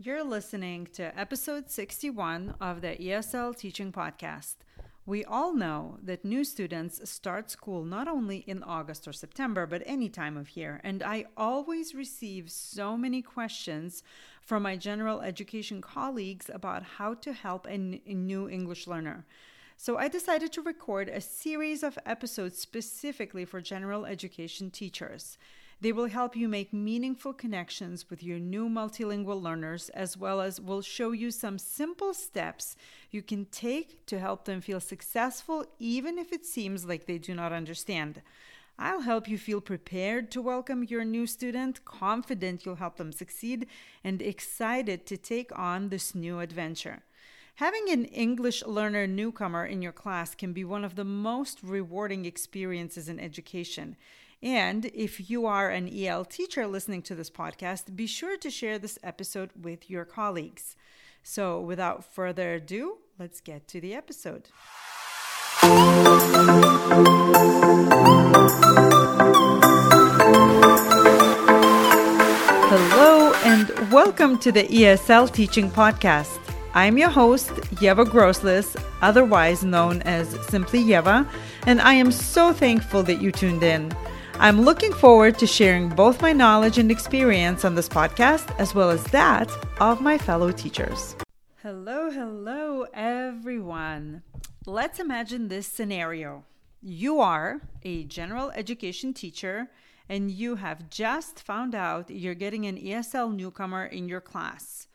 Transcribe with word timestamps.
You're 0.00 0.22
listening 0.22 0.86
to 0.92 1.18
episode 1.18 1.72
61 1.72 2.54
of 2.60 2.82
the 2.82 2.94
ESL 2.94 3.56
Teaching 3.56 3.90
Podcast. 3.90 4.54
We 5.06 5.24
all 5.24 5.52
know 5.52 5.98
that 6.04 6.24
new 6.24 6.44
students 6.44 7.10
start 7.10 7.50
school 7.50 7.84
not 7.84 8.06
only 8.06 8.44
in 8.46 8.62
August 8.62 9.08
or 9.08 9.12
September, 9.12 9.66
but 9.66 9.82
any 9.86 10.08
time 10.08 10.36
of 10.36 10.56
year. 10.56 10.80
And 10.84 11.02
I 11.02 11.24
always 11.36 11.96
receive 11.96 12.48
so 12.48 12.96
many 12.96 13.22
questions 13.22 14.04
from 14.40 14.62
my 14.62 14.76
general 14.76 15.20
education 15.20 15.80
colleagues 15.80 16.48
about 16.48 16.84
how 16.84 17.14
to 17.14 17.32
help 17.32 17.66
a, 17.66 17.76
new 17.76 18.48
English 18.48 18.86
learner. 18.86 19.26
So 19.76 19.98
I 19.98 20.06
decided 20.06 20.52
to 20.52 20.62
record 20.62 21.08
a 21.08 21.20
series 21.20 21.82
of 21.82 21.98
episodes 22.06 22.56
specifically 22.56 23.44
for 23.44 23.60
general 23.60 24.06
education 24.06 24.70
teachers. 24.70 25.38
They 25.80 25.92
will 25.92 26.08
help 26.08 26.34
you 26.34 26.48
make 26.48 26.72
meaningful 26.72 27.32
connections 27.32 28.10
with 28.10 28.20
your 28.20 28.40
new 28.40 28.68
multilingual 28.68 29.40
learners, 29.40 29.90
as 29.90 30.16
well 30.16 30.40
as 30.40 30.60
will 30.60 30.82
show 30.82 31.12
you 31.12 31.30
some 31.30 31.56
simple 31.56 32.14
steps 32.14 32.74
you 33.12 33.22
can 33.22 33.44
take 33.44 34.04
to 34.06 34.18
help 34.18 34.44
them 34.44 34.60
feel 34.60 34.80
successful, 34.80 35.64
even 35.78 36.18
if 36.18 36.32
it 36.32 36.44
seems 36.44 36.84
like 36.84 37.06
they 37.06 37.18
do 37.18 37.32
not 37.32 37.52
understand. 37.52 38.22
I'll 38.76 39.02
help 39.02 39.28
you 39.28 39.38
feel 39.38 39.60
prepared 39.60 40.32
to 40.32 40.42
welcome 40.42 40.82
your 40.82 41.04
new 41.04 41.28
student, 41.28 41.84
confident 41.84 42.66
you'll 42.66 42.76
help 42.76 42.96
them 42.96 43.12
succeed, 43.12 43.68
and 44.02 44.20
excited 44.20 45.06
to 45.06 45.16
take 45.16 45.56
on 45.56 45.90
this 45.90 46.12
new 46.12 46.40
adventure. 46.40 47.04
Having 47.56 47.90
an 47.90 48.04
English 48.06 48.64
learner 48.66 49.06
newcomer 49.06 49.64
in 49.64 49.82
your 49.82 49.92
class 49.92 50.34
can 50.34 50.52
be 50.52 50.64
one 50.64 50.84
of 50.84 50.96
the 50.96 51.04
most 51.04 51.62
rewarding 51.62 52.24
experiences 52.24 53.08
in 53.08 53.18
education. 53.18 53.96
And 54.42 54.84
if 54.94 55.28
you 55.28 55.46
are 55.46 55.68
an 55.68 55.90
EL 55.92 56.24
teacher 56.24 56.64
listening 56.68 57.02
to 57.02 57.16
this 57.16 57.28
podcast, 57.28 57.96
be 57.96 58.06
sure 58.06 58.36
to 58.36 58.50
share 58.50 58.78
this 58.78 58.96
episode 59.02 59.50
with 59.60 59.90
your 59.90 60.04
colleagues. 60.04 60.76
So, 61.24 61.60
without 61.60 62.04
further 62.04 62.54
ado, 62.54 62.98
let's 63.18 63.40
get 63.40 63.66
to 63.66 63.80
the 63.80 63.94
episode. 63.94 64.50
Hello, 72.70 73.32
and 73.44 73.90
welcome 73.90 74.38
to 74.38 74.52
the 74.52 74.62
ESL 74.62 75.32
Teaching 75.32 75.68
Podcast. 75.68 76.38
I'm 76.74 76.96
your 76.96 77.10
host, 77.10 77.48
Yeva 77.80 78.04
Groslis, 78.04 78.76
otherwise 79.02 79.64
known 79.64 80.00
as 80.02 80.28
simply 80.46 80.84
Yeva, 80.84 81.28
and 81.66 81.80
I 81.80 81.94
am 81.94 82.12
so 82.12 82.52
thankful 82.52 83.02
that 83.02 83.20
you 83.20 83.32
tuned 83.32 83.64
in. 83.64 83.92
I'm 84.40 84.62
looking 84.62 84.92
forward 84.92 85.36
to 85.40 85.48
sharing 85.48 85.88
both 85.88 86.22
my 86.22 86.32
knowledge 86.32 86.78
and 86.78 86.92
experience 86.92 87.64
on 87.64 87.74
this 87.74 87.88
podcast, 87.88 88.56
as 88.60 88.72
well 88.72 88.88
as 88.88 89.02
that 89.06 89.50
of 89.80 90.00
my 90.00 90.16
fellow 90.16 90.52
teachers. 90.52 91.16
Hello, 91.60 92.08
hello, 92.08 92.86
everyone. 92.94 94.22
Let's 94.64 95.00
imagine 95.00 95.48
this 95.48 95.66
scenario. 95.66 96.44
You 96.80 97.18
are 97.18 97.62
a 97.82 98.04
general 98.04 98.52
education 98.52 99.12
teacher 99.12 99.70
and 100.08 100.30
you 100.30 100.54
have 100.54 100.88
just 100.88 101.40
found 101.40 101.74
out 101.74 102.08
you're 102.08 102.34
getting 102.34 102.64
an 102.64 102.76
ESL 102.78 103.34
newcomer 103.34 103.86
in 103.86 104.08
your 104.08 104.20
class. 104.20 104.86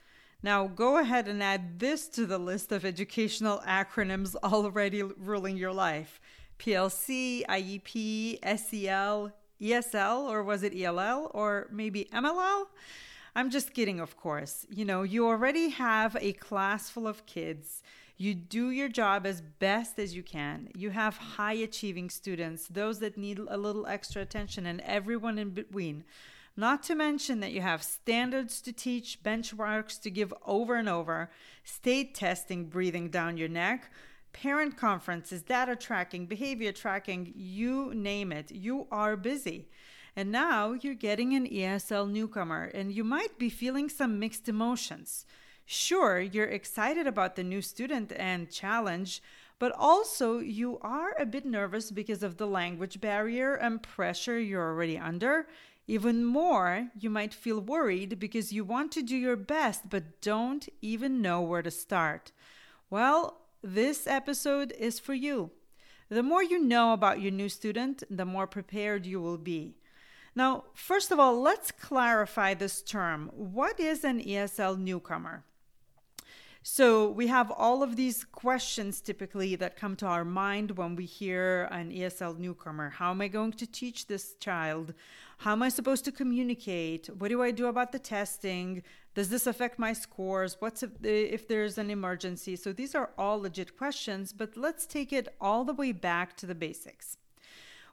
Now, 0.41 0.67
go 0.67 0.99
ahead 0.99 1.27
and 1.27 1.43
add 1.43 1.79
this 1.79 2.07
to 2.09 2.25
the 2.25 2.37
list 2.37 2.71
of 2.71 2.85
educational 2.85 3.61
acronyms 3.67 4.35
already 4.43 5.03
ruling 5.03 5.57
your 5.57 5.73
life. 5.73 6.21
PLC, 6.63 7.43
IEP, 7.45 8.39
SEL, 8.57 9.33
ESL, 9.61 10.29
or 10.29 10.43
was 10.43 10.63
it 10.63 10.73
ELL, 10.73 11.29
or 11.33 11.67
maybe 11.71 12.07
MLL? 12.13 12.67
I'm 13.35 13.49
just 13.49 13.73
kidding, 13.73 13.99
of 13.99 14.15
course. 14.15 14.65
You 14.69 14.85
know, 14.85 15.03
you 15.03 15.27
already 15.27 15.69
have 15.69 16.15
a 16.21 16.31
class 16.33 16.89
full 16.89 17.05
of 17.05 17.25
kids. 17.25 17.83
You 18.15 18.33
do 18.33 18.69
your 18.69 18.87
job 18.87 19.25
as 19.25 19.41
best 19.41 19.99
as 19.99 20.15
you 20.15 20.23
can. 20.23 20.69
You 20.73 20.91
have 20.91 21.17
high 21.17 21.53
achieving 21.53 22.09
students, 22.09 22.67
those 22.67 22.99
that 22.99 23.17
need 23.17 23.39
a 23.39 23.57
little 23.57 23.85
extra 23.85 24.21
attention, 24.21 24.65
and 24.65 24.79
everyone 24.81 25.37
in 25.37 25.49
between. 25.49 26.05
Not 26.55 26.83
to 26.83 26.95
mention 26.95 27.41
that 27.41 27.51
you 27.51 27.61
have 27.61 27.83
standards 27.83 28.61
to 28.61 28.71
teach, 28.71 29.21
benchmarks 29.21 29.99
to 30.01 30.11
give 30.11 30.33
over 30.45 30.75
and 30.75 30.87
over, 30.87 31.29
state 31.65 32.15
testing 32.15 32.65
breathing 32.65 33.09
down 33.09 33.35
your 33.35 33.49
neck 33.49 33.89
parent 34.33 34.75
conferences, 34.75 35.43
data 35.43 35.75
tracking, 35.75 36.25
behavior 36.25 36.71
tracking, 36.71 37.31
you 37.35 37.93
name 37.93 38.31
it. 38.31 38.51
You 38.51 38.87
are 38.91 39.15
busy. 39.15 39.69
And 40.15 40.31
now 40.31 40.73
you're 40.73 40.93
getting 40.93 41.33
an 41.33 41.47
ESL 41.47 42.11
newcomer, 42.11 42.65
and 42.73 42.91
you 42.91 43.03
might 43.03 43.39
be 43.39 43.49
feeling 43.49 43.89
some 43.89 44.19
mixed 44.19 44.49
emotions. 44.49 45.25
Sure, 45.65 46.19
you're 46.19 46.45
excited 46.45 47.07
about 47.07 47.35
the 47.35 47.43
new 47.43 47.61
student 47.61 48.11
and 48.15 48.51
challenge, 48.51 49.23
but 49.59 49.71
also 49.77 50.39
you 50.39 50.77
are 50.81 51.15
a 51.17 51.25
bit 51.25 51.45
nervous 51.45 51.89
because 51.89 52.21
of 52.21 52.37
the 52.37 52.47
language 52.47 52.99
barrier 52.99 53.55
and 53.55 53.81
pressure 53.81 54.37
you're 54.37 54.69
already 54.69 54.97
under. 54.97 55.47
Even 55.87 56.23
more, 56.25 56.89
you 56.97 57.09
might 57.09 57.33
feel 57.33 57.59
worried 57.59 58.19
because 58.19 58.53
you 58.53 58.63
want 58.63 58.91
to 58.91 59.01
do 59.01 59.15
your 59.15 59.35
best 59.35 59.89
but 59.89 60.21
don't 60.21 60.67
even 60.81 61.21
know 61.21 61.41
where 61.41 61.61
to 61.61 61.71
start. 61.71 62.31
Well, 62.89 63.42
this 63.63 64.05
episode 64.07 64.73
is 64.77 64.99
for 64.99 65.13
you. 65.13 65.51
The 66.09 66.21
more 66.21 66.43
you 66.43 66.59
know 66.59 66.93
about 66.93 67.21
your 67.21 67.31
new 67.31 67.49
student, 67.49 68.03
the 68.09 68.25
more 68.25 68.45
prepared 68.45 69.05
you 69.05 69.21
will 69.21 69.37
be. 69.37 69.77
Now, 70.35 70.65
first 70.73 71.11
of 71.11 71.19
all, 71.19 71.41
let's 71.41 71.71
clarify 71.71 72.53
this 72.53 72.81
term. 72.81 73.31
What 73.33 73.79
is 73.79 74.03
an 74.03 74.21
ESL 74.21 74.77
newcomer? 74.77 75.45
So, 76.65 77.09
we 77.09 77.27
have 77.27 77.51
all 77.51 77.83
of 77.83 77.97
these 77.97 78.23
questions 78.23 79.01
typically 79.01 79.57
that 79.57 79.75
come 79.75 79.97
to 79.97 80.05
our 80.05 80.23
mind 80.23 80.71
when 80.77 80.95
we 80.95 81.03
hear 81.03 81.67
an 81.71 81.91
ESL 81.91 82.39
newcomer. 82.39 82.89
How 82.89 83.11
am 83.11 83.19
I 83.19 83.27
going 83.27 83.51
to 83.51 83.67
teach 83.67 84.07
this 84.07 84.35
child? 84.35 84.93
How 85.39 85.51
am 85.51 85.61
I 85.61 85.67
supposed 85.67 86.05
to 86.05 86.11
communicate? 86.13 87.09
What 87.17 87.27
do 87.27 87.43
I 87.43 87.51
do 87.51 87.67
about 87.67 87.91
the 87.91 87.99
testing? 87.99 88.81
Does 89.13 89.27
this 89.27 89.45
affect 89.45 89.77
my 89.77 89.91
scores? 89.91 90.55
What's 90.59 90.83
if, 90.83 90.91
if 91.03 91.49
there's 91.49 91.77
an 91.77 91.91
emergency? 91.91 92.55
So, 92.55 92.71
these 92.71 92.95
are 92.95 93.09
all 93.17 93.41
legit 93.41 93.77
questions, 93.77 94.31
but 94.31 94.55
let's 94.55 94.85
take 94.85 95.11
it 95.11 95.35
all 95.41 95.65
the 95.65 95.73
way 95.73 95.91
back 95.91 96.37
to 96.37 96.45
the 96.45 96.55
basics. 96.55 97.17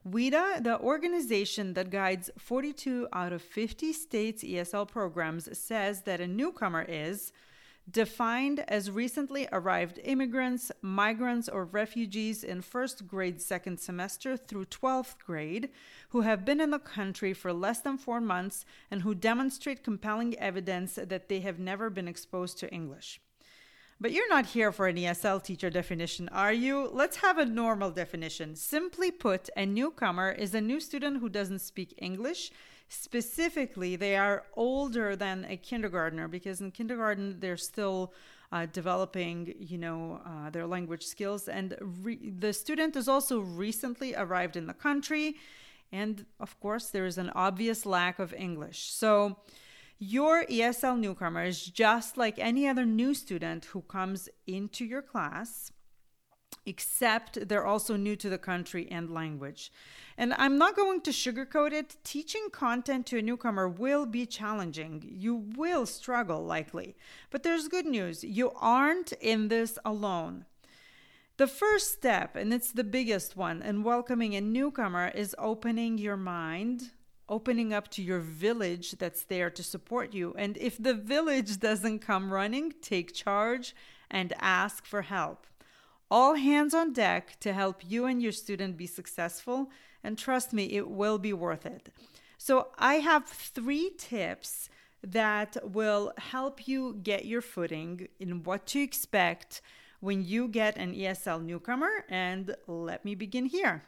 WIDA, 0.09 0.63
the 0.63 0.79
organization 0.79 1.75
that 1.75 1.91
guides 1.91 2.31
42 2.39 3.09
out 3.13 3.33
of 3.33 3.43
50 3.43 3.93
states' 3.93 4.45
ESL 4.45 4.87
programs, 4.87 5.59
says 5.59 6.03
that 6.03 6.21
a 6.21 6.29
newcomer 6.29 6.87
is 6.89 7.33
defined 7.91 8.65
as 8.69 8.91
recently 8.91 9.49
arrived 9.53 9.99
immigrants, 10.05 10.71
migrants, 10.83 11.49
or 11.49 11.65
refugees 11.65 12.45
in 12.45 12.61
first 12.61 13.07
grade 13.07 13.41
second 13.41 13.79
semester 13.81 14.37
through 14.37 14.67
12th 14.67 15.19
grade 15.19 15.71
who 16.11 16.21
have 16.21 16.45
been 16.45 16.61
in 16.61 16.71
the 16.71 16.79
country 16.79 17.33
for 17.33 17.53
less 17.53 17.81
than 17.81 17.99
four 17.99 18.21
months 18.21 18.65
and 18.91 19.03
who 19.03 19.15
demonstrate 19.15 19.85
compelling 19.85 20.39
evidence 20.39 20.99
that 21.03 21.29
they 21.29 21.41
have 21.41 21.59
never 21.59 21.91
been 21.91 22.09
exposed 22.09 22.59
to 22.59 22.73
English. 22.73 23.21
But 24.03 24.13
you're 24.13 24.31
not 24.31 24.47
here 24.47 24.73
for 24.73 24.87
an 24.87 24.97
ESL 24.97 25.43
teacher 25.43 25.69
definition, 25.69 26.31
are 26.31 26.55
you? 26.55 26.89
Let's 26.91 27.19
have 27.19 27.37
a 27.37 27.45
normal 27.45 27.91
definition. 27.91 28.57
Simply 28.57 29.11
put, 29.11 29.51
a 29.59 29.67
newcomer 29.67 30.31
is 30.31 30.55
a 30.55 30.61
new 30.61 30.81
student 30.81 31.19
who 31.21 31.29
doesn't 31.29 31.59
speak 31.59 31.93
English 31.99 32.51
Specifically, 32.93 33.95
they 33.95 34.17
are 34.17 34.43
older 34.55 35.15
than 35.15 35.47
a 35.49 35.57
kindergartner 35.57 36.27
because 36.27 36.61
in 36.61 36.73
kindergarten 36.73 37.39
they're 37.39 37.57
still 37.57 38.13
uh, 38.51 38.67
developing, 38.67 39.55
you 39.61 39.79
know, 39.79 40.21
uh, 40.27 40.51
their 40.51 40.67
language 40.67 41.05
skills. 41.05 41.47
And 41.47 41.77
re- 41.81 42.33
the 42.37 42.53
student 42.53 42.97
is 42.97 43.07
also 43.07 43.39
recently 43.39 44.17
arrived 44.17 44.57
in 44.57 44.67
the 44.67 44.75
country, 44.75 45.37
and 45.93 46.27
of 46.41 46.59
course 46.59 46.91
there 46.91 47.07
is 47.07 47.17
an 47.17 47.31
obvious 47.37 47.87
lack 47.87 48.19
of 48.19 48.35
English. 48.35 48.91
So 48.91 49.37
your 50.01 50.45
ESL 50.47 50.99
newcomer 50.99 51.45
is 51.45 51.65
just 51.65 52.17
like 52.17 52.41
any 52.41 52.67
other 52.67 52.85
new 52.85 53.15
student 53.15 53.67
who 53.67 53.83
comes 53.83 54.29
into 54.49 54.85
your 54.85 55.03
class 55.03 55.71
except 56.67 57.49
they're 57.49 57.67
also 57.67 57.97
new 57.97 58.17
to 58.17 58.29
the 58.29 58.39
country 58.39 58.87
and 58.91 59.11
language. 59.11 59.73
And 60.17 60.35
I'm 60.35 60.59
not 60.59 60.77
going 60.77 61.01
to 61.03 61.11
sugarcoat 61.11 61.73
it. 61.73 61.97
Teaching 62.05 62.49
content 62.53 63.07
to 63.07 63.19
a 63.19 63.23
newcomer 63.23 63.69
will 63.69 64.07
be 64.07 64.27
challenging. 64.27 65.05
You 65.11 65.35
will 65.35 65.87
struggle, 65.87 66.45
likely. 66.45 66.97
But 67.31 67.43
there's 67.43 67.69
good 67.69 67.87
news 67.87 68.23
you 68.23 68.53
aren't 68.57 69.13
in 69.13 69.49
this 69.49 69.79
alone. 69.85 70.45
The 71.39 71.47
first 71.47 71.93
step, 71.93 72.37
and 72.37 72.53
it's 72.53 72.73
the 72.73 72.85
biggest 72.85 73.35
one, 73.35 73.63
in 73.63 73.83
welcoming 73.83 74.35
a 74.35 74.43
newcomer 74.43 75.09
is 75.15 75.35
opening 75.39 75.97
your 75.97 76.19
mind, 76.19 76.91
opening 77.31 77.73
up 77.73 77.89
to 77.93 78.03
your 78.03 78.19
village 78.19 78.93
that's 78.99 79.25
there 79.25 79.49
to 79.49 79.63
support 79.63 80.13
you. 80.13 80.35
And 80.37 80.59
if 80.59 80.77
the 80.77 80.93
village 80.93 81.59
doesn't 81.69 82.01
come 82.01 82.31
running, 82.31 82.75
take 82.83 83.15
charge 83.15 83.75
and 84.11 84.35
ask 84.39 84.85
for 84.85 85.01
help 85.01 85.47
all 86.11 86.35
hands 86.35 86.75
on 86.75 86.93
deck 86.93 87.39
to 87.41 87.53
help 87.53 87.83
you 87.87 88.07
and 88.07 88.23
your 88.23 88.33
student 88.33 88.77
be 88.77 88.87
successful. 88.87 89.71
And 90.03 90.19
trust 90.19 90.53
me, 90.53 90.65
it 90.65 90.89
will 90.89 91.19
be 91.19 91.33
worth 91.33 91.67
it. 91.67 91.91
So, 92.39 92.69
I 92.79 92.95
have 92.95 93.27
three 93.27 93.91
tips 93.99 94.71
that 95.03 95.57
will 95.63 96.13
help 96.19 96.67
you 96.67 96.99
get 97.03 97.27
your 97.27 97.43
footing 97.43 98.09
in 98.19 98.43
what 98.43 98.67
to 98.69 98.81
expect 98.81 99.61
when 100.01 100.25
you 100.25 100.49
get 100.49 100.77
an 100.77 100.95
ESL 100.95 101.43
newcomer. 101.43 102.05
And 102.09 102.55
let 102.67 103.05
me 103.05 103.15
begin 103.15 103.47
here. 103.47 103.85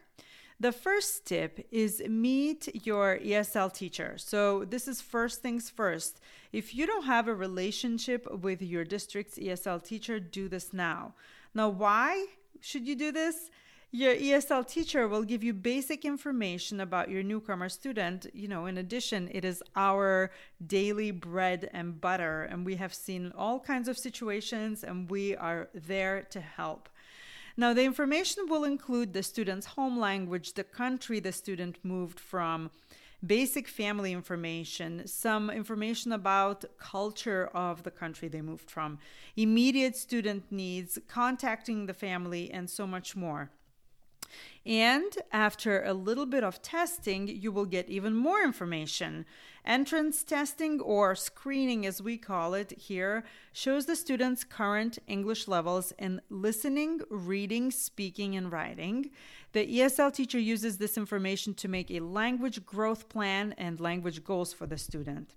The 0.59 0.71
first 0.71 1.25
tip 1.25 1.67
is 1.71 2.01
meet 2.07 2.85
your 2.85 3.17
ESL 3.17 3.73
teacher. 3.73 4.17
So, 4.17 4.63
this 4.65 4.87
is 4.87 5.01
first 5.01 5.41
things 5.41 5.69
first. 5.69 6.21
If 6.53 6.75
you 6.75 6.85
don't 6.85 7.05
have 7.05 7.27
a 7.27 7.33
relationship 7.33 8.31
with 8.31 8.61
your 8.61 8.85
district's 8.85 9.39
ESL 9.39 9.83
teacher, 9.83 10.19
do 10.19 10.47
this 10.47 10.71
now. 10.71 11.15
Now, 11.55 11.69
why 11.69 12.27
should 12.61 12.87
you 12.87 12.95
do 12.95 13.11
this? 13.11 13.49
Your 13.91 14.13
ESL 14.13 14.67
teacher 14.67 15.07
will 15.07 15.23
give 15.23 15.43
you 15.43 15.53
basic 15.53 16.05
information 16.05 16.79
about 16.79 17.09
your 17.09 17.23
newcomer 17.23 17.69
student. 17.69 18.27
You 18.33 18.47
know, 18.47 18.67
in 18.67 18.77
addition, 18.77 19.29
it 19.31 19.43
is 19.43 19.63
our 19.75 20.29
daily 20.65 21.09
bread 21.09 21.71
and 21.73 21.99
butter, 21.99 22.43
and 22.43 22.63
we 22.63 22.75
have 22.75 22.93
seen 22.93 23.33
all 23.35 23.59
kinds 23.59 23.87
of 23.87 23.97
situations, 23.97 24.83
and 24.83 25.09
we 25.09 25.35
are 25.35 25.69
there 25.73 26.21
to 26.29 26.39
help. 26.39 26.87
Now, 27.57 27.73
the 27.73 27.83
information 27.83 28.45
will 28.47 28.63
include 28.63 29.13
the 29.13 29.23
student's 29.23 29.67
home 29.67 29.99
language, 29.99 30.53
the 30.53 30.63
country 30.63 31.19
the 31.19 31.31
student 31.31 31.77
moved 31.83 32.19
from, 32.19 32.69
basic 33.25 33.67
family 33.67 34.11
information, 34.11 35.07
some 35.07 35.49
information 35.49 36.11
about 36.11 36.65
culture 36.77 37.49
of 37.53 37.83
the 37.83 37.91
country 37.91 38.27
they 38.27 38.41
moved 38.41 38.69
from, 38.69 38.99
immediate 39.35 39.95
student 39.95 40.43
needs, 40.51 40.99
contacting 41.07 41.85
the 41.85 41.93
family, 41.93 42.51
and 42.51 42.69
so 42.69 42.85
much 42.85 43.15
more. 43.15 43.49
And 44.65 45.11
after 45.31 45.83
a 45.83 45.93
little 45.93 46.25
bit 46.25 46.43
of 46.43 46.61
testing, 46.61 47.27
you 47.27 47.51
will 47.51 47.65
get 47.65 47.89
even 47.89 48.15
more 48.15 48.41
information. 48.41 49.25
Entrance 49.65 50.23
testing, 50.23 50.79
or 50.79 51.15
screening 51.15 51.85
as 51.85 52.01
we 52.01 52.17
call 52.17 52.53
it 52.53 52.71
here, 52.73 53.23
shows 53.51 53.85
the 53.85 53.95
students' 53.95 54.43
current 54.43 54.99
English 55.07 55.47
levels 55.47 55.93
in 55.99 56.21
listening, 56.29 57.01
reading, 57.09 57.71
speaking, 57.71 58.35
and 58.35 58.51
writing. 58.51 59.09
The 59.51 59.67
ESL 59.79 60.13
teacher 60.13 60.39
uses 60.39 60.77
this 60.77 60.97
information 60.97 61.53
to 61.55 61.67
make 61.67 61.91
a 61.91 61.99
language 61.99 62.65
growth 62.65 63.09
plan 63.09 63.53
and 63.57 63.79
language 63.79 64.23
goals 64.23 64.53
for 64.53 64.65
the 64.65 64.77
student. 64.77 65.35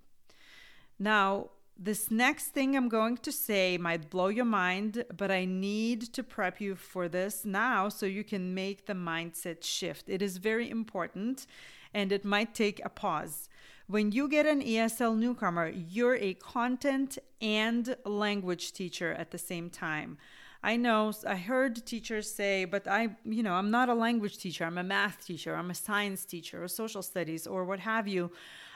Now, 0.99 1.49
this 1.79 2.09
next 2.09 2.47
thing 2.47 2.75
I'm 2.75 2.89
going 2.89 3.17
to 3.17 3.31
say 3.31 3.77
might 3.77 4.09
blow 4.09 4.27
your 4.27 4.45
mind, 4.45 5.05
but 5.15 5.31
I 5.31 5.45
need 5.45 6.01
to 6.13 6.23
prep 6.23 6.59
you 6.59 6.75
for 6.75 7.07
this 7.07 7.45
now 7.45 7.89
so 7.89 8.05
you 8.05 8.23
can 8.23 8.53
make 8.53 8.85
the 8.85 8.93
mindset 8.93 9.63
shift. 9.63 10.09
It 10.09 10.21
is 10.21 10.37
very 10.37 10.69
important 10.69 11.45
and 11.93 12.11
it 12.11 12.25
might 12.25 12.53
take 12.53 12.83
a 12.83 12.89
pause. 12.89 13.49
When 13.87 14.11
you 14.11 14.27
get 14.27 14.45
an 14.45 14.61
ESL 14.61 15.17
newcomer, 15.17 15.69
you're 15.69 16.15
a 16.15 16.33
content 16.33 17.17
and 17.41 17.95
language 18.05 18.73
teacher 18.73 19.13
at 19.13 19.31
the 19.31 19.37
same 19.37 19.69
time. 19.69 20.17
I 20.63 20.75
know 20.75 21.13
I 21.25 21.35
heard 21.35 21.85
teachers 21.85 22.29
say, 22.29 22.65
but 22.65 22.87
I, 22.87 23.15
you 23.23 23.43
know, 23.43 23.53
I'm 23.53 23.71
not 23.71 23.89
a 23.89 23.93
language 23.93 24.39
teacher. 24.39 24.65
I'm 24.65 24.77
a 24.77 24.83
math 24.83 25.25
teacher. 25.25 25.55
I'm 25.55 25.69
a 25.69 25.75
science 25.75 26.25
teacher 26.25 26.63
or 26.63 26.67
social 26.67 27.01
studies 27.01 27.47
or 27.47 27.63
what 27.63 27.79
have 27.79 28.07
you. 28.07 28.31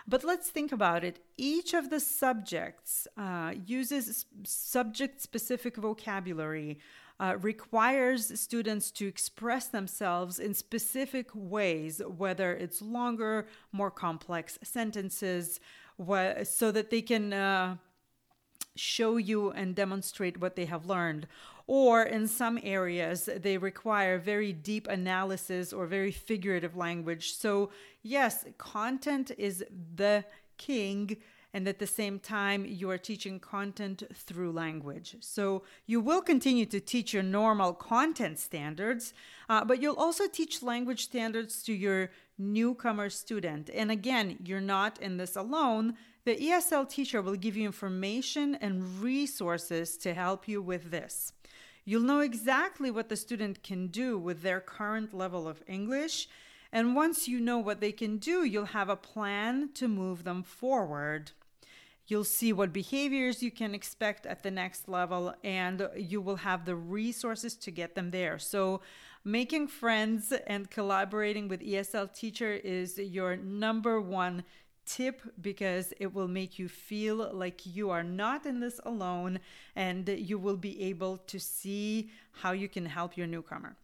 But 0.07 0.24
let's 0.24 0.50
think 0.50 0.71
about 0.71 1.03
it. 1.03 1.19
Each 1.38 1.74
of 1.74 1.89
the 1.89 2.00
subjects 2.00 3.07
uh, 3.18 3.53
uses 3.65 4.25
subject 4.44 5.21
specific 5.21 5.77
vocabulary, 5.77 6.80
uh, 7.19 7.38
requires 7.39 8.39
students 8.39 8.92
to 8.92 9.07
express 9.07 9.68
themselves 9.68 10.39
in 10.39 10.53
specific 10.53 11.30
ways, 11.33 12.01
whether 12.18 12.53
it's 12.53 12.81
longer, 12.81 13.48
more 13.71 13.92
complex 13.92 14.57
sentences, 14.63 15.59
wh- 15.98 16.44
so 16.44 16.71
that 16.71 16.89
they 16.89 17.01
can. 17.01 17.33
Uh, 17.33 17.77
show 18.75 19.18
you 19.18 19.51
and 19.51 19.75
demonstrate 19.75 20.39
what 20.39 20.56
they 20.56 20.65
have 20.65 20.85
learned. 20.85 21.27
Or 21.68 22.03
in 22.03 22.27
some 22.27 22.59
areas, 22.63 23.29
they 23.38 23.57
require 23.57 24.18
very 24.18 24.51
deep 24.51 24.88
analysis 24.88 25.71
or 25.71 25.85
very 25.85 26.12
figurative 26.12 26.75
language. 26.75 27.33
So, 27.33 27.71
yes, 28.03 28.45
content 28.57 29.31
is 29.38 29.63
the 29.95 30.25
king. 30.57 31.18
And 31.53 31.68
at 31.68 31.80
the 31.80 31.88
same 31.88 32.18
time, 32.19 32.65
you 32.65 32.89
are 32.89 32.98
teaching 32.98 33.39
content 33.39 34.03
through 34.13 34.53
language. 34.53 35.18
So 35.19 35.63
you 35.86 36.00
will 36.00 36.21
continue 36.21 36.65
to 36.68 36.80
teach 36.80 37.13
your 37.13 37.24
normal 37.24 37.74
content 37.74 38.39
standards, 38.39 39.13
uh, 39.50 39.65
but 39.65 39.81
you'll 39.81 39.95
also 39.95 40.27
teach 40.27 40.63
language 40.63 41.03
standards 41.03 41.62
to 41.63 41.74
your 41.74 42.09
newcomer 42.38 43.09
student. 43.09 43.69
And 43.74 43.92
again, 43.92 44.38
you're 44.45 44.62
not 44.62 45.01
in 45.01 45.18
this 45.18 45.36
alone. 45.36 45.95
The 46.24 46.38
ESL 46.38 46.88
teacher 46.88 47.21
will 47.21 47.36
give 47.36 47.57
you 47.57 47.65
information 47.65 48.56
and 48.56 49.01
resources 49.01 49.98
to 49.98 50.13
help 50.13 50.48
you 50.48 50.62
with 50.62 50.89
this. 50.89 51.33
You'll 51.83 52.03
know 52.03 52.19
exactly 52.19 52.92
what 52.92 53.09
the 53.09 53.18
student 53.18 53.63
can 53.63 53.88
do 53.88 54.18
with 54.18 54.42
their 54.42 54.62
current 54.62 55.13
level 55.13 55.48
of 55.48 55.63
English. 55.68 56.30
And 56.71 56.95
once 56.95 57.27
you 57.27 57.39
know 57.39 57.57
what 57.57 57.81
they 57.81 57.92
can 57.92 58.18
do, 58.18 58.45
you'll 58.45 58.65
have 58.65 58.88
a 58.88 58.95
plan 58.95 59.69
to 59.74 59.88
move 59.88 60.24
them 60.24 60.44
forward. 60.44 61.31
You'll 62.12 62.25
see 62.25 62.52
what 62.52 62.74
behaviors 62.74 63.42
you 63.42 63.52
can 63.52 63.74
expect 63.74 64.25
at 64.25 64.44
the 64.44 64.52
next 64.52 64.90
level, 64.90 65.34
and 65.46 65.88
you 65.96 66.19
will 66.19 66.36
have 66.36 66.66
the 66.66 66.75
resources 66.75 67.56
to 67.56 67.72
get 67.72 67.96
them 67.96 68.12
there. 68.12 68.38
So, 68.38 68.81
making 69.24 69.69
friends 69.69 70.34
and 70.46 70.69
collaborating 70.69 71.48
with 71.48 71.62
ESL 71.62 72.13
teacher 72.13 72.52
is 72.52 72.98
your 72.98 73.38
number 73.38 74.02
one 74.02 74.44
tip 74.86 75.22
because 75.40 75.94
it 76.02 76.13
will 76.13 76.28
make 76.28 76.60
you 76.60 76.68
feel 76.68 77.31
like 77.31 77.66
you 77.66 77.90
are 77.92 78.04
not 78.04 78.46
in 78.46 78.60
this 78.60 78.81
alone 78.84 79.40
and 79.78 80.10
you 80.10 80.38
will 80.38 80.58
be 80.58 80.81
able 80.81 81.16
to 81.28 81.40
see 81.40 82.12
how 82.34 82.52
you 82.52 82.68
can 82.68 82.88
help 82.88 83.16
your 83.16 83.28
newcomer. 83.28 83.78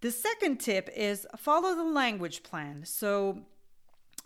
The 0.00 0.10
second 0.10 0.56
tip 0.56 0.88
is 0.96 1.26
follow 1.36 1.74
the 1.74 1.84
language 1.84 2.42
plan. 2.42 2.86
So, 2.86 3.42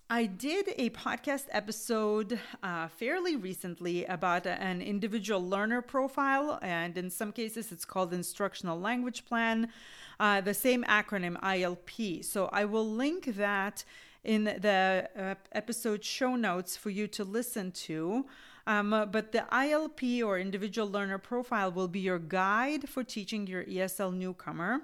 I 0.09 0.27
did 0.27 0.73
a 0.77 0.91
podcast 0.91 1.47
episode 1.51 2.39
uh, 2.63 2.87
fairly 2.87 3.35
recently 3.35 4.05
about 4.05 4.47
an 4.47 4.81
individual 4.81 5.45
learner 5.45 5.83
profile, 5.83 6.61
and 6.63 6.97
in 6.97 7.11
some 7.11 7.33
cases, 7.33 7.73
it's 7.73 7.85
called 7.85 8.15
Instructional 8.15 8.79
Language 8.79 9.25
Plan, 9.25 9.69
uh, 10.21 10.41
the 10.41 10.55
same 10.55 10.85
acronym 10.85 11.41
ILP. 11.41 12.25
So 12.25 12.49
I 12.53 12.67
will 12.67 12.89
link 12.89 13.35
that 13.35 13.83
in 14.23 14.45
the 14.45 15.09
uh, 15.19 15.35
episode 15.51 16.05
show 16.05 16.37
notes 16.37 16.77
for 16.77 16.91
you 16.91 17.09
to 17.09 17.25
listen 17.25 17.73
to. 17.73 18.27
Um, 18.69 18.91
but 19.11 19.33
the 19.33 19.45
ILP 19.51 20.25
or 20.25 20.39
individual 20.39 20.89
learner 20.89 21.19
profile 21.19 21.73
will 21.73 21.89
be 21.89 22.01
your 22.01 22.21
guide 22.21 22.89
for 22.89 23.03
teaching 23.03 23.49
your 23.49 23.65
ESL 23.65 24.15
newcomer. 24.15 24.83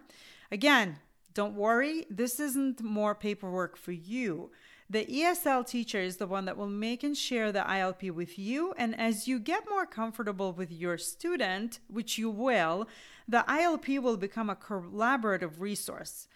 Again, 0.51 0.99
don't 1.33 1.55
worry, 1.55 2.07
this 2.11 2.41
isn't 2.41 2.83
more 2.83 3.15
paperwork 3.15 3.77
for 3.77 3.93
you. 3.93 4.51
The 4.93 5.07
ESL 5.07 5.67
teacher 5.67 6.01
is 6.01 6.19
the 6.19 6.27
one 6.27 6.45
that 6.45 6.59
will 6.59 6.69
make 6.69 7.03
and 7.03 7.17
share 7.17 7.51
the 7.51 7.61
ILP 7.61 8.11
with 8.11 8.39
you. 8.39 8.75
And 8.77 8.95
as 9.01 9.27
you 9.27 9.39
get 9.39 9.67
more 9.67 9.87
comfortable 9.87 10.53
with 10.53 10.71
your 10.71 10.99
student, 10.99 11.81
which 11.89 12.19
you 12.19 12.29
will, 12.29 12.87
the 13.27 13.43
ILP 13.49 14.03
will 14.03 14.19
become 14.19 14.51
a 14.51 14.55
collaborative 14.55 15.53
resource. 15.59 16.29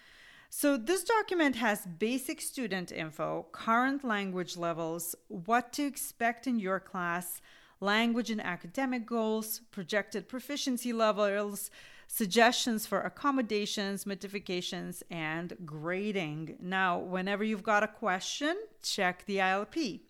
So, 0.49 0.79
this 0.79 1.05
document 1.05 1.57
has 1.57 1.85
basic 1.85 2.41
student 2.41 2.91
info, 2.91 3.45
current 3.53 4.03
language 4.03 4.57
levels, 4.57 5.15
what 5.29 5.75
to 5.75 5.85
expect 5.85 6.47
in 6.47 6.59
your 6.59 6.81
class, 6.81 7.43
language 7.81 8.31
and 8.31 8.41
academic 8.41 9.05
goals, 9.05 9.61
projected 9.71 10.29
proficiency 10.29 10.95
levels, 10.95 11.71
suggestions 12.07 12.87
for 12.87 13.01
accommodations, 13.01 14.07
modifications, 14.07 15.03
and 15.11 15.57
grading. 15.65 16.57
Now, 16.61 16.99
whenever 16.99 17.45
you've 17.45 17.63
got 17.63 17.83
a 17.83 17.89
question, 17.89 18.57
check 18.83 19.25
the 19.27 19.39
ILP. 19.39 20.01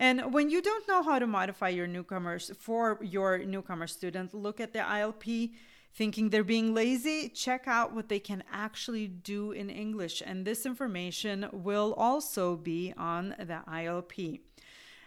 And 0.00 0.32
when 0.32 0.48
you 0.50 0.62
don't 0.62 0.86
know 0.86 1.02
how 1.02 1.18
to 1.18 1.26
modify 1.26 1.70
your 1.70 1.86
newcomers 1.86 2.52
for 2.58 2.98
your 3.02 3.38
newcomer 3.38 3.86
student, 3.86 4.32
look 4.32 4.60
at 4.60 4.72
the 4.72 4.80
ILP 4.80 5.52
thinking 5.94 6.30
they're 6.30 6.44
being 6.44 6.74
lazy, 6.74 7.28
check 7.28 7.66
out 7.66 7.92
what 7.92 8.08
they 8.08 8.20
can 8.20 8.44
actually 8.52 9.08
do 9.08 9.50
in 9.50 9.68
English. 9.68 10.22
And 10.24 10.44
this 10.44 10.64
information 10.64 11.48
will 11.52 11.94
also 11.94 12.56
be 12.56 12.94
on 12.96 13.34
the 13.38 13.62
ILP. 13.66 14.40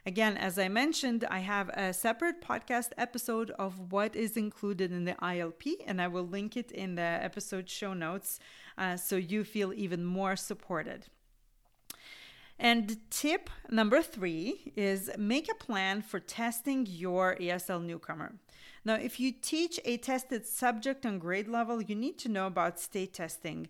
Again, 0.04 0.36
as 0.36 0.58
I 0.58 0.68
mentioned, 0.68 1.26
I 1.30 1.40
have 1.40 1.70
a 1.70 1.94
separate 1.94 2.42
podcast 2.42 2.90
episode 2.98 3.52
of 3.52 3.92
what 3.92 4.16
is 4.16 4.36
included 4.36 4.92
in 4.92 5.06
the 5.06 5.14
ILP, 5.14 5.76
and 5.86 6.02
I 6.02 6.08
will 6.08 6.26
link 6.26 6.58
it 6.58 6.72
in 6.72 6.96
the 6.96 7.02
episode 7.02 7.70
show 7.70 7.94
notes 7.94 8.40
uh, 8.80 8.98
so 8.98 9.16
you 9.16 9.44
feel 9.44 9.72
even 9.74 10.04
more 10.04 10.36
supported. 10.36 11.06
And 12.58 12.98
tip 13.12 13.52
number 13.70 14.02
three 14.02 14.74
is 14.76 15.12
make 15.20 15.52
a 15.52 15.56
plan 15.56 16.02
for 16.02 16.20
testing 16.20 16.88
your 16.90 17.36
ESL 17.36 17.84
newcomer. 17.84 18.34
Now, 18.84 18.96
if 18.96 19.20
you 19.20 19.32
teach 19.32 19.80
a 19.86 19.98
tested 19.98 20.48
subject 20.48 21.06
on 21.06 21.20
grade 21.20 21.48
level, 21.48 21.80
you 21.80 21.96
need 21.96 22.18
to 22.20 22.30
know 22.30 22.48
about 22.48 22.80
state 22.80 23.14
testing. 23.14 23.68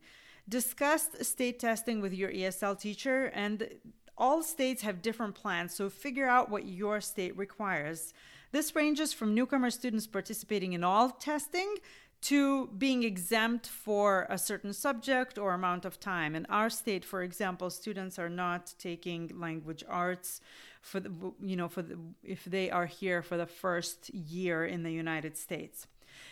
Discuss 0.48 1.10
state 1.22 1.60
testing 1.60 2.02
with 2.02 2.14
your 2.14 2.32
ESL 2.32 2.80
teacher, 2.80 3.26
and 3.34 3.70
All 4.18 4.44
states 4.44 4.82
have 4.84 5.02
different 5.02 5.36
plans, 5.36 5.74
so 5.74 5.90
figure 5.90 6.28
out 6.28 6.50
what 6.50 6.66
your 6.66 7.02
state 7.02 7.36
requires. 7.38 8.14
This 8.52 8.76
ranges 8.76 9.14
from 9.14 9.34
newcomer 9.34 9.72
students 9.72 10.08
participating 10.08 10.74
in 10.74 10.84
all 10.84 11.10
testing 11.10 11.76
to 12.22 12.68
being 12.78 13.04
exempt 13.04 13.68
for 13.68 14.28
a 14.30 14.38
certain 14.38 14.74
subject 14.74 15.40
or 15.40 15.54
amount 15.54 15.86
of 15.86 16.00
time. 16.00 16.36
In 16.36 16.46
our 16.48 16.70
state, 16.70 17.04
for 17.04 17.24
example, 17.24 17.70
students 17.70 18.20
are 18.20 18.30
not 18.30 18.74
taking 18.78 19.32
language 19.40 19.84
arts 19.88 20.40
for 20.82 21.00
the, 21.00 21.12
you 21.42 21.56
know 21.56 21.68
for 21.68 21.82
the, 21.82 21.98
if 22.24 22.44
they 22.46 22.70
are 22.70 22.86
here 22.86 23.22
for 23.22 23.38
the 23.38 23.46
first 23.46 24.10
year 24.14 24.66
in 24.66 24.84
the 24.84 24.92
United 24.92 25.36
States. 25.36 25.88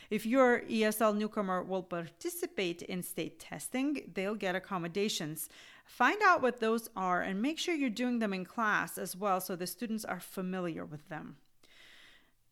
If 0.10 0.26
your 0.26 0.62
ESL 0.62 1.16
newcomer 1.16 1.64
will 1.64 1.84
participate 1.84 2.82
in 2.84 3.02
state 3.02 3.40
testing, 3.40 4.12
they'll 4.14 4.36
get 4.36 4.56
accommodations. 4.56 5.50
Find 5.90 6.22
out 6.24 6.44
what 6.44 6.60
those 6.60 6.88
are 6.96 7.22
and 7.22 7.42
make 7.42 7.58
sure 7.58 7.74
you're 7.74 7.90
doing 7.90 8.20
them 8.20 8.32
in 8.32 8.46
class 8.46 8.98
as 8.98 9.18
well 9.18 9.42
so 9.42 9.56
the 9.56 9.68
students 9.68 10.06
are 10.06 10.20
familiar 10.20 10.86
with 10.86 11.10
them. 11.10 11.38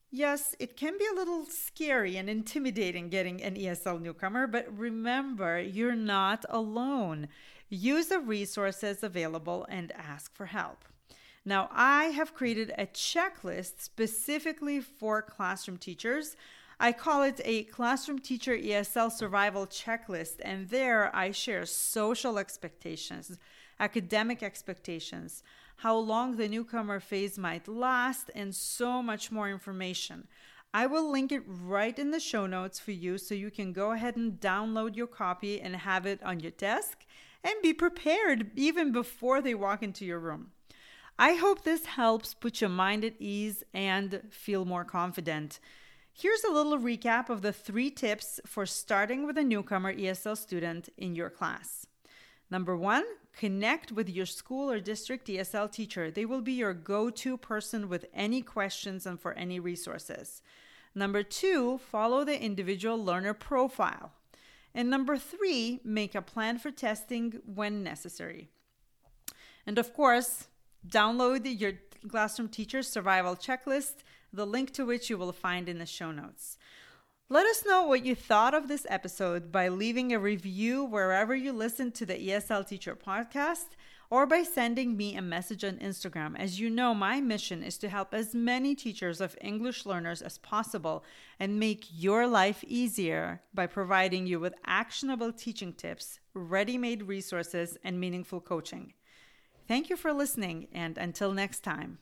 Yes, 0.10 0.56
it 0.60 0.76
can 0.76 0.98
be 0.98 1.06
a 1.06 1.16
little 1.16 1.46
scary 1.46 2.18
and 2.18 2.30
intimidating 2.30 3.10
getting 3.10 3.42
an 3.44 3.56
ESL 3.56 4.02
newcomer, 4.02 4.48
but 4.48 4.66
remember, 4.76 5.62
you're 5.62 5.96
not 5.96 6.46
alone. 6.50 7.28
Use 7.70 8.08
the 8.08 8.20
resources 8.20 9.04
available 9.04 9.68
and 9.70 9.94
ask 9.94 10.34
for 10.34 10.48
help. 10.48 10.84
Now, 11.46 11.70
I 11.72 12.06
have 12.06 12.34
created 12.34 12.74
a 12.78 12.88
checklist 12.88 13.82
specifically 13.82 14.82
for 14.82 15.22
classroom 15.22 15.78
teachers. 15.78 16.36
I 16.80 16.92
call 16.92 17.24
it 17.24 17.42
a 17.44 17.64
classroom 17.64 18.20
teacher 18.20 18.56
ESL 18.56 19.12
survival 19.12 19.66
checklist, 19.66 20.36
and 20.44 20.70
there 20.70 21.16
I 21.16 21.32
share 21.32 21.66
social 21.66 22.38
expectations, 22.38 23.40
academic 23.80 24.44
expectations, 24.44 25.42
how 25.78 25.98
long 25.98 26.36
the 26.36 26.48
newcomer 26.48 27.00
phase 27.00 27.38
might 27.40 27.68
last, 27.68 28.30
and 28.36 28.54
so 28.54 29.02
much 29.02 29.32
more 29.32 29.50
information. 29.50 30.28
I 30.72 30.86
will 30.86 31.10
link 31.12 31.32
it 31.32 31.42
right 31.48 31.98
in 31.98 32.12
the 32.12 32.20
show 32.20 32.46
notes 32.46 32.78
for 32.78 32.92
you 32.92 33.18
so 33.18 33.34
you 33.34 33.50
can 33.50 33.74
go 33.74 33.94
ahead 33.94 34.16
and 34.16 34.40
download 34.40 34.96
your 34.96 35.08
copy 35.08 35.60
and 35.60 35.76
have 35.76 36.06
it 36.06 36.22
on 36.22 36.42
your 36.42 36.52
desk 36.52 37.06
and 37.44 37.56
be 37.64 37.74
prepared 37.74 38.52
even 38.56 38.92
before 38.92 39.42
they 39.42 39.56
walk 39.56 39.82
into 39.82 40.06
your 40.06 40.20
room. 40.20 40.52
I 41.18 41.34
hope 41.34 41.64
this 41.64 41.88
helps 41.88 42.36
put 42.36 42.62
your 42.62 42.70
mind 42.70 43.04
at 43.04 43.16
ease 43.20 43.64
and 43.74 44.22
feel 44.30 44.66
more 44.66 44.86
confident. 44.86 45.60
Here's 46.20 46.44
a 46.44 46.52
little 46.52 46.80
recap 46.80 47.30
of 47.30 47.42
the 47.44 47.54
three 47.54 47.92
tips 47.92 48.40
for 48.46 48.66
starting 48.66 49.26
with 49.26 49.38
a 49.38 49.44
newcomer 49.44 49.94
ESL 49.94 50.36
student 50.36 50.90
in 50.98 51.16
your 51.16 51.30
class. 51.30 51.86
Number 52.50 52.76
one, 52.76 53.06
Connect 53.38 53.92
with 53.92 54.10
your 54.10 54.26
school 54.26 54.72
or 54.72 54.80
district 54.80 55.28
ESL 55.28 55.72
teacher. 55.72 56.10
They 56.10 56.26
will 56.26 56.42
be 56.42 56.54
your 56.54 56.74
go 56.74 57.12
to 57.12 57.38
person 57.38 57.88
with 57.88 58.08
any 58.12 58.42
questions 58.42 59.06
and 59.06 59.20
for 59.20 59.34
any 59.34 59.60
resources. 59.60 60.42
Number 60.96 61.22
two, 61.22 61.78
follow 61.78 62.24
the 62.24 62.42
individual 62.42 62.98
learner 62.98 63.36
profile. 63.36 64.12
And 64.74 64.90
number 64.90 65.20
three, 65.20 65.82
make 65.84 66.16
a 66.16 66.22
plan 66.24 66.58
for 66.58 66.72
testing 66.72 67.42
when 67.46 67.84
necessary. 67.84 68.50
And 69.68 69.78
of 69.78 69.94
course, 69.94 70.48
download 70.88 71.60
your 71.60 71.74
Classroom 72.10 72.50
Teacher 72.50 72.82
Survival 72.82 73.36
Checklist, 73.36 73.98
the 74.32 74.46
link 74.46 74.72
to 74.74 74.86
which 74.86 75.10
you 75.10 75.18
will 75.18 75.32
find 75.32 75.70
in 75.70 75.80
the 75.80 75.86
show 75.86 76.12
notes. 76.12 76.58
Let 77.30 77.46
us 77.46 77.66
know 77.66 77.84
what 77.84 78.06
you 78.06 78.16
thought 78.16 78.54
of 78.54 78.68
this 78.68 78.88
episode 78.90 79.52
by 79.52 79.68
leaving 79.68 80.14
a 80.14 80.20
review 80.20 80.86
wherever 80.86 81.36
you 81.36 81.52
listen 81.52 81.92
to 81.92 82.06
the 82.06 82.16
ESL 82.16 82.66
Teacher 82.66 82.96
podcast 82.96 83.76
or 84.10 84.26
by 84.26 84.44
sending 84.44 84.96
me 84.96 85.16
a 85.16 85.22
message 85.22 85.64
on 85.66 85.78
Instagram. 85.78 86.40
As 86.40 86.60
you 86.60 86.70
know, 86.70 86.94
my 86.94 87.20
mission 87.20 87.64
is 87.64 87.78
to 87.80 87.90
help 87.90 88.14
as 88.14 88.34
many 88.34 88.76
teachers 88.76 89.20
of 89.20 89.38
English 89.42 89.86
learners 89.86 90.22
as 90.22 90.38
possible 90.38 91.04
and 91.40 91.60
make 91.60 91.86
your 91.92 92.28
life 92.28 92.64
easier 92.66 93.42
by 93.54 93.68
providing 93.68 94.26
you 94.26 94.40
with 94.40 94.56
actionable 94.66 95.34
teaching 95.34 95.74
tips, 95.74 96.20
ready 96.34 96.78
made 96.78 97.04
resources, 97.04 97.78
and 97.84 98.00
meaningful 98.00 98.40
coaching. 98.40 98.94
Thank 99.68 99.90
you 99.90 99.98
for 99.98 100.14
listening, 100.14 100.70
and 100.74 100.98
until 100.98 101.34
next 101.34 101.60
time. 101.60 101.98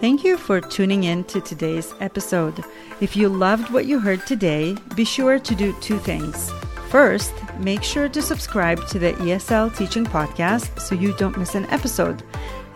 Thank 0.00 0.24
you 0.24 0.36
for 0.36 0.60
tuning 0.60 1.04
in 1.04 1.24
to 1.24 1.40
today's 1.40 1.94
episode. 2.00 2.64
If 3.00 3.16
you 3.16 3.28
loved 3.28 3.70
what 3.72 3.86
you 3.86 3.98
heard 3.98 4.24
today, 4.26 4.76
be 4.94 5.04
sure 5.04 5.38
to 5.38 5.54
do 5.54 5.74
two 5.80 5.98
things. 5.98 6.52
First, 6.90 7.32
make 7.58 7.82
sure 7.82 8.08
to 8.08 8.22
subscribe 8.22 8.86
to 8.88 8.98
the 8.98 9.14
ESL 9.14 9.76
Teaching 9.76 10.04
Podcast 10.04 10.80
so 10.80 10.94
you 10.94 11.12
don't 11.14 11.36
miss 11.36 11.54
an 11.54 11.66
episode. 11.66 12.22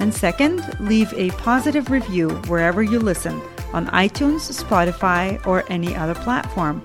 And 0.00 0.12
second, 0.12 0.64
leave 0.81 1.12
a 1.12 1.31
positive 1.33 1.90
review 1.90 2.31
wherever 2.49 2.83
you 2.83 2.99
listen 2.99 3.40
on 3.73 3.87
iTunes, 3.88 4.50
Spotify, 4.50 5.47
or 5.47 5.64
any 5.69 5.95
other 5.95 6.14
platform. 6.14 6.83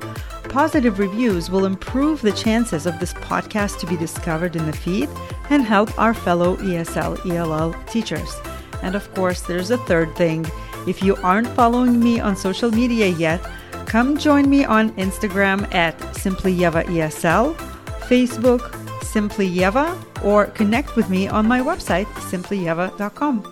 Positive 0.55 0.99
reviews 0.99 1.51
will 1.51 1.65
improve 1.65 2.21
the 2.21 2.31
chances 2.31 2.85
of 2.85 2.97
this 2.97 3.13
podcast 3.15 3.77
to 3.77 3.85
be 3.85 3.97
discovered 3.97 4.55
in 4.55 4.65
the 4.65 4.71
feed 4.71 5.09
and 5.49 5.61
help 5.61 5.99
our 5.99 6.13
fellow 6.13 6.55
ESL 6.55 7.29
ELL 7.29 7.73
teachers. 7.87 8.33
And 8.81 8.95
of 8.95 9.13
course, 9.15 9.41
there's 9.41 9.71
a 9.71 9.77
third 9.79 10.15
thing. 10.15 10.45
If 10.87 11.03
you 11.03 11.17
aren't 11.17 11.49
following 11.49 11.99
me 11.99 12.21
on 12.21 12.37
social 12.37 12.71
media 12.71 13.07
yet, 13.07 13.43
come 13.85 14.17
join 14.17 14.49
me 14.49 14.63
on 14.63 14.91
Instagram 14.91 15.67
at 15.75 15.99
SimplyYevaESL, 16.23 17.53
Facebook 18.07 19.03
Simply 19.03 19.53
Yeva, 19.53 19.91
or 20.23 20.45
connect 20.45 20.95
with 20.95 21.09
me 21.09 21.27
on 21.27 21.45
my 21.45 21.59
website 21.59 22.05
simplyyeva.com. 22.31 23.43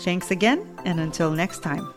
Thanks 0.00 0.30
again, 0.30 0.78
and 0.84 1.00
until 1.00 1.30
next 1.30 1.62
time. 1.62 1.94